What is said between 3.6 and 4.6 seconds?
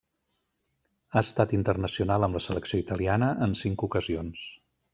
cinc ocasions.